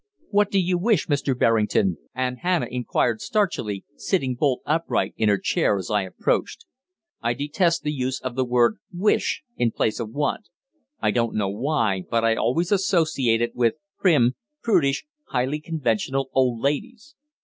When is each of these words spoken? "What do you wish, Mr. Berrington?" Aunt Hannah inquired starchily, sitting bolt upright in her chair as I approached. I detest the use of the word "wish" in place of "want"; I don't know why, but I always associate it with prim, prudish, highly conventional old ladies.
"What 0.31 0.49
do 0.49 0.59
you 0.59 0.79
wish, 0.79 1.05
Mr. 1.05 1.37
Berrington?" 1.37 1.99
Aunt 2.15 2.39
Hannah 2.39 2.65
inquired 2.65 3.21
starchily, 3.21 3.85
sitting 3.95 4.33
bolt 4.33 4.61
upright 4.65 5.13
in 5.15 5.29
her 5.29 5.37
chair 5.37 5.77
as 5.77 5.91
I 5.91 6.01
approached. 6.01 6.65
I 7.21 7.35
detest 7.35 7.83
the 7.83 7.93
use 7.93 8.19
of 8.19 8.33
the 8.35 8.43
word 8.43 8.79
"wish" 8.91 9.43
in 9.57 9.69
place 9.69 9.99
of 9.99 10.09
"want"; 10.09 10.49
I 11.01 11.11
don't 11.11 11.35
know 11.35 11.49
why, 11.49 12.01
but 12.09 12.25
I 12.25 12.33
always 12.35 12.71
associate 12.71 13.43
it 13.43 13.53
with 13.55 13.75
prim, 13.99 14.33
prudish, 14.63 15.05
highly 15.27 15.59
conventional 15.59 16.31
old 16.33 16.59
ladies. 16.61 17.13